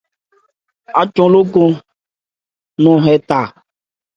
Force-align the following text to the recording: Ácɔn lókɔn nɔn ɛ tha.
Ácɔn 1.01 1.29
lókɔn 1.33 1.71
nɔn 2.81 3.03
ɛ 3.13 3.15
tha. 3.29 3.41